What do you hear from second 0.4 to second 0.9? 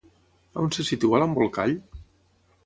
On se